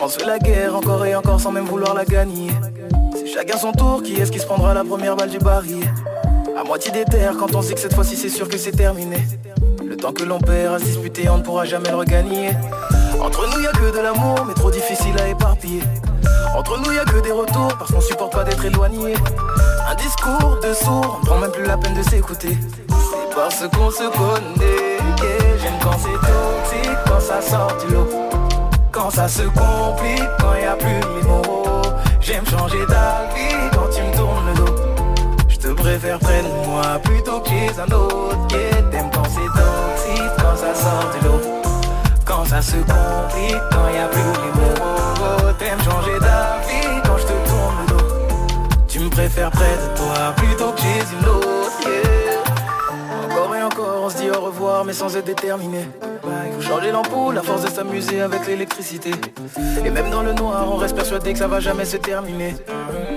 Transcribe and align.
On 0.00 0.08
se 0.08 0.18
fait 0.18 0.24
la 0.24 0.38
guerre 0.38 0.76
encore 0.76 1.04
et 1.04 1.16
encore 1.16 1.40
sans 1.40 1.50
même 1.50 1.64
vouloir 1.64 1.94
la 1.94 2.04
gagner. 2.04 2.50
C'est 3.16 3.26
chacun 3.26 3.58
son 3.58 3.72
tour, 3.72 4.04
qui 4.04 4.14
est-ce 4.14 4.30
qui 4.30 4.38
se 4.38 4.46
prendra 4.46 4.72
la 4.72 4.84
première 4.84 5.16
balle 5.16 5.30
du 5.30 5.38
baril? 5.38 5.84
À 6.56 6.62
moitié 6.62 6.92
des 6.92 7.04
terres 7.04 7.36
quand 7.36 7.56
on 7.56 7.62
sait 7.62 7.74
que 7.74 7.80
cette 7.80 7.94
fois-ci 7.94 8.14
c'est 8.14 8.28
sûr 8.28 8.48
que 8.48 8.56
c'est 8.56 8.70
terminé. 8.70 9.16
Le 9.84 9.96
temps 9.96 10.12
que 10.12 10.22
l'on 10.22 10.38
perd 10.38 10.76
à 10.76 10.78
se 10.78 10.84
disputer, 10.84 11.28
on 11.28 11.38
ne 11.38 11.42
pourra 11.42 11.64
jamais 11.64 11.88
le 11.88 11.96
regagner. 11.96 12.50
Entre 13.20 13.48
nous 13.52 13.62
y 13.62 13.66
a 13.66 13.72
que 13.72 13.92
de 13.92 14.00
l'amour, 14.00 14.44
mais 14.46 14.54
trop 14.54 14.70
difficile 14.70 15.20
à 15.20 15.28
éparpiller. 15.28 15.82
Entre 16.54 16.78
nous 16.78 16.92
y 16.92 16.98
a 16.98 17.04
que 17.04 17.20
des 17.20 17.32
retours, 17.32 17.74
parce 17.78 17.90
qu'on 17.90 18.00
supporte 18.00 18.32
pas 18.32 18.44
d'être 18.44 18.64
éloigné. 18.64 19.14
Un 19.88 19.94
discours 19.94 20.58
de 20.62 20.74
sourd, 20.74 21.18
on 21.20 21.26
prend 21.26 21.38
même 21.38 21.50
plus 21.50 21.64
la 21.64 21.76
peine 21.76 21.94
de 21.94 22.02
s'écouter. 22.02 22.56
C'est 22.88 23.34
parce 23.34 23.60
qu'on 23.68 23.90
se 23.90 24.08
connaît. 24.16 24.98
J'aime 25.60 25.78
quand 25.82 25.96
c'est 25.98 26.12
toxique, 26.12 26.98
quand 27.06 27.20
ça 27.20 27.40
sort 27.40 27.76
du 27.86 27.94
lot. 27.94 28.08
Quand 28.90 29.10
ça 29.10 29.28
se 29.28 29.42
complique, 29.42 30.28
quand 30.40 30.54
y 30.54 30.64
a 30.64 30.76
plus 30.76 31.00
les 31.16 31.28
mots. 31.28 31.82
J'aime 32.20 32.46
changer 32.46 32.84
d'avis 32.86 33.70
quand 33.72 33.88
tu 33.94 34.02
me 34.02 34.16
tournes 34.16 34.46
le 34.48 34.54
dos. 34.54 34.76
Je 35.48 35.56
te 35.56 35.68
préfère 35.68 36.18
près 36.18 36.42
de 36.42 36.68
moi 36.68 36.98
plutôt 37.02 37.40
que 37.40 37.48
chez 37.48 37.70
un 37.80 37.92
autre. 37.94 38.36
Yeah, 38.50 38.82
t'aimes 38.90 39.10
quand 39.12 39.24
c'est 39.24 39.40
toxique, 39.40 40.32
quand 40.38 40.56
ça 40.56 40.74
sort 40.74 41.10
du 41.18 41.26
lot. 41.26 41.61
Ça 42.44 42.60
se 42.60 42.76
complique, 42.76 43.62
quand 43.70 43.88
y 43.88 43.98
a 43.98 44.08
plus 44.08 44.20
les 44.20 44.52
mots. 44.60 45.52
T'aimes 45.58 45.80
changer 45.82 46.18
d'avis 46.20 47.00
quand 47.02 47.16
je 47.16 47.22
te 47.22 47.48
tourne 47.48 47.76
le 47.80 47.86
dos. 47.96 48.04
Tu 48.88 48.98
me 49.00 49.08
préfères 49.08 49.50
près 49.50 49.64
de 49.64 49.96
toi 49.96 50.34
plutôt 50.36 50.72
que 50.72 50.80
chez 50.80 51.02
une 51.18 51.28
autre. 51.28 51.48
Encore 53.24 53.56
et 53.56 53.62
encore, 53.62 54.02
on 54.04 54.10
se 54.10 54.16
dit 54.18 54.30
au 54.30 54.40
revoir, 54.40 54.84
mais 54.84 54.92
sans 54.92 55.16
être 55.16 55.24
déterminé. 55.24 55.88
Il 56.46 56.52
faut 56.52 56.68
changer 56.68 56.92
l'ampoule, 56.92 57.36
la 57.36 57.42
force 57.42 57.62
de 57.62 57.70
s'amuser 57.70 58.20
avec 58.20 58.46
l'électricité. 58.46 59.12
Et 59.82 59.90
même 59.90 60.10
dans 60.10 60.22
le 60.22 60.34
noir, 60.34 60.66
on 60.70 60.76
reste 60.76 60.94
persuadé 60.94 61.32
que 61.32 61.38
ça 61.38 61.48
va 61.48 61.58
jamais 61.58 61.86
se 61.86 61.96
terminer. 61.96 62.54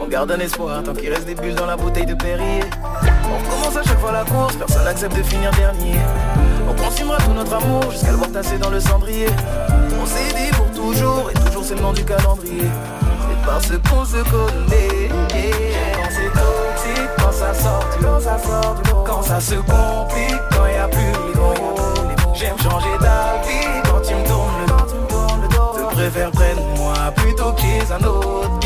On 0.06 0.08
garde 0.08 0.32
un 0.32 0.40
espoir 0.40 0.84
tant 0.84 0.94
qu'il 0.94 1.12
reste 1.12 1.26
des 1.26 1.34
bulles 1.34 1.56
dans 1.56 1.66
la 1.66 1.76
bouteille 1.76 2.06
de 2.06 2.14
Perrier. 2.14 2.62
On 3.02 3.38
recommence 3.44 3.76
à 3.76 3.82
chaque 3.82 4.00
fois 4.00 4.12
la 4.12 4.24
course, 4.24 4.56
personne 4.56 4.84
n'accepte 4.84 5.18
de 5.18 5.24
finir 5.24 5.50
dernier. 5.52 5.96
On 6.70 6.76
consumera 6.76 7.18
tout 7.18 7.34
notre 7.34 7.56
amour 7.56 7.90
jusqu'à 7.90 8.12
le 8.12 8.18
voir 8.18 8.32
tasser 8.32 8.60
dans 8.60 8.70
le 8.70 8.80
cendrier. 8.80 9.26
On 10.00 10.06
s'est 10.06 10.36
dit 10.36 10.52
pour 10.56 10.70
toujours, 10.72 11.32
et 11.32 11.34
toujours 11.34 11.64
c'est 11.64 11.74
le 11.74 11.82
nom 11.82 11.92
du 11.92 12.06
calendrier. 12.06 12.62
C'est 12.62 13.46
parce 13.48 13.68
qu'on 13.68 14.06
se 14.06 14.18
connaît. 14.30 15.10
Quand 15.10 16.10
c'est 16.12 16.32
toxique, 16.34 17.10
quand 17.18 17.32
ça 17.32 17.54
sort 17.56 17.90
lot, 18.00 18.20
ça 18.20 18.38
sort. 18.38 18.76
Quand 19.08 19.24
ça 19.24 19.40
se 19.40 19.56
complique, 19.56 20.40
quand 20.52 20.68
y 20.68 20.78
a 20.78 20.88
plus 20.88 21.02
les 21.02 21.40
mots. 21.40 22.34
J'aime 22.36 22.58
changer 22.60 22.96
d'avis 23.02 23.82
quand 23.86 24.02
tu 24.02 24.14
me 24.14 24.28
tournes 24.28 24.54
le 24.62 24.68
dos. 24.68 25.90
Te 25.90 25.96
préfère 25.96 26.30
près 26.30 26.54
de 26.54 26.78
moi 26.78 26.94
plutôt 27.16 27.56
chez 27.58 27.92
un 27.92 28.06
autre. 28.06 28.65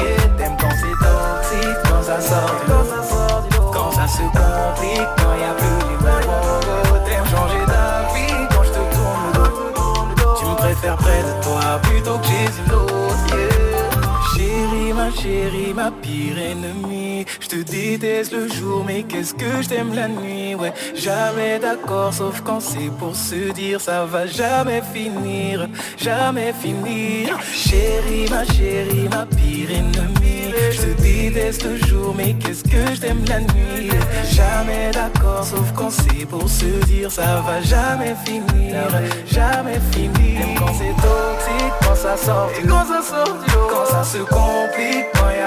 Chérie, 15.12 15.74
ma 15.74 15.92
pire 15.92 16.38
ennemie. 16.38 17.26
Je 17.40 17.48
te 17.48 17.56
déteste 17.58 18.32
le 18.34 18.48
jour 18.48 18.84
mais 18.86 19.04
qu'est-ce 19.04 19.34
que 19.34 19.62
je 19.62 19.70
t'aime 19.70 19.94
la 19.94 20.08
nuit? 20.08 20.56
Ouais, 20.56 20.74
jamais 20.96 21.60
d'accord 21.60 22.14
sauf 22.14 22.42
quand 22.42 22.60
c'est 22.60 22.92
pour 23.00 23.16
se 23.16 23.52
dire 23.54 23.82
Ça 23.82 24.06
va 24.06 24.26
jamais 24.26 24.82
finir, 24.94 25.68
jamais 25.98 26.54
finir. 26.54 27.38
Chérie, 27.54 28.30
ma 28.30 28.46
chérie, 28.46 29.10
ma 29.10 29.26
pire 29.26 29.72
ennemie. 29.72 30.30
Je 30.72 30.82
te 30.82 31.02
déteste 31.02 31.64
le 31.64 31.78
jour 31.88 32.14
mais 32.16 32.34
qu'est-ce 32.34 32.64
que 32.64 32.94
je 32.94 33.02
t'aime 33.02 33.24
la 33.28 33.40
nuit? 33.40 33.90
Jamais 34.32 34.92
d'accord 34.92 35.44
sauf 35.44 35.72
quand 35.76 35.90
c'est 35.90 36.26
pour 36.26 36.48
se 36.50 36.66
dire 36.86 37.12
Ça 37.12 37.42
va 37.46 37.62
jamais 37.62 38.16
finir, 38.26 38.88
jamais 39.28 39.80
finir. 39.92 40.40
Même 40.40 40.58
quand 40.58 40.74
c'est 40.74 40.96
toxique, 41.02 41.74
quand 41.82 41.96
ça 41.96 42.18
sort 42.18 42.50
du 42.60 42.68
quand 42.68 42.86
ça 42.86 43.02
sort 43.02 43.38
Quand 43.70 43.86
ça 43.86 44.04
se 44.04 44.18
complique, 44.20 44.99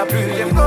plus 0.05 0.25
les 0.25 0.45
mots. 0.45 0.61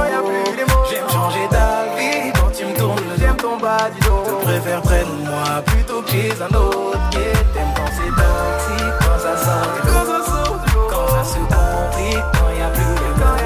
J'aime 0.91 1.08
changer 1.10 1.48
d'avis 1.50 2.32
quand 2.34 2.50
tu 2.52 2.64
me 2.64 2.74
tournes 2.76 3.02
J'aime 3.19 3.36
ton 3.36 3.56
bas 3.56 3.91
du 3.94 4.00
dos. 4.06 4.22
Te 4.24 4.44
préfère 4.44 4.82
près 4.82 5.04
de 5.04 5.28
moi 5.28 5.62
plutôt 5.66 6.02
que 6.02 6.10
chez 6.10 6.32
un 6.41 6.54
autre. 6.54 6.98
Yeah. 7.12 7.32
T'aimes 7.54 7.75
quand 7.76 7.91
c'est 7.96 8.12
toxique, 8.20 8.94
quand 9.00 9.19
ça 9.19 9.36
sort 9.36 9.72
quand 9.82 10.04
ça 10.06 10.20
sort 10.30 10.58
du 10.64 10.75
lot 10.75 10.88
Quand 10.91 11.08
ça 11.08 11.25
se 11.25 11.38
complique, 11.38 12.25
quand 12.34 12.50
y 12.56 12.62
a 12.62 12.70
plus 12.70 12.94
les 13.02 13.12
mots. 13.19 13.36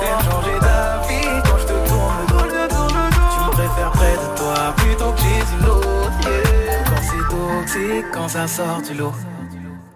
T'aimes 0.00 0.24
changer 0.30 0.58
d'avis 0.60 1.42
quand 1.44 1.58
je 1.58 1.66
te 1.66 1.88
tourne 1.88 2.16
le 2.20 2.68
dos. 2.68 2.94
Tu 3.32 3.38
me 3.44 3.50
préfères 3.52 3.92
près 3.92 4.14
de 4.14 4.38
toi 4.38 4.74
plutôt 4.76 5.12
que 5.12 5.20
chez 5.20 5.42
une 5.58 5.66
autre. 5.68 6.10
Yeah. 6.22 6.84
Quand 6.86 7.02
c'est 7.02 7.24
toxique, 7.34 8.06
quand 8.12 8.28
ça 8.28 8.46
sort 8.46 8.80
du 8.82 8.94
lot 8.94 9.12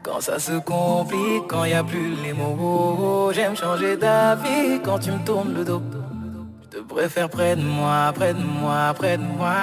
quand 0.02 0.20
ça 0.20 0.38
se 0.38 0.58
complique, 0.58 1.46
quand 1.48 1.64
y 1.64 1.72
a 1.72 1.84
plus 1.84 2.14
les 2.22 2.32
mots, 2.32 3.30
j'aime 3.32 3.56
changer 3.56 3.96
d'avis 3.96 4.80
quand 4.84 4.98
tu 4.98 5.10
me 5.10 5.24
tournes 5.24 5.54
le 5.54 5.64
dos. 5.64 5.82
Je 6.62 6.78
te 6.78 6.82
préfère 6.82 7.28
près 7.28 7.56
de 7.56 7.62
moi, 7.62 8.12
près 8.14 8.34
de 8.34 8.42
moi, 8.42 8.92
près 8.94 9.16
de 9.16 9.22
moi. 9.22 9.54